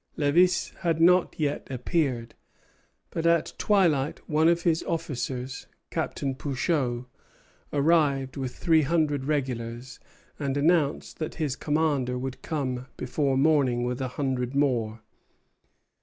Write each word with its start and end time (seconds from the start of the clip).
Lévis 0.17 0.73
had 0.77 0.99
not 0.99 1.35
yet 1.39 1.67
appeared; 1.69 2.33
but 3.11 3.27
at 3.27 3.53
twilight 3.59 4.27
one 4.27 4.47
of 4.47 4.63
his 4.63 4.81
officers, 4.87 5.67
Captain 5.91 6.33
Pouchot, 6.33 7.05
arrived 7.71 8.35
with 8.35 8.55
three 8.55 8.81
hundred 8.81 9.25
regulars, 9.25 9.99
and 10.39 10.57
announced 10.57 11.19
that 11.19 11.35
his 11.35 11.55
commander 11.55 12.17
would 12.17 12.41
come 12.41 12.87
before 12.97 13.37
morning 13.37 13.83
with 13.83 14.01
a 14.01 14.07
hundred 14.17 14.55
more. 14.55 15.03